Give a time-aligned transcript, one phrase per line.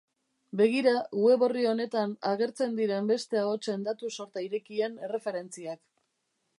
[0.61, 0.93] Begira
[1.25, 5.83] web-orri honetan agertzen diren beste ahotsen datu-sorta irekien erreferentziak.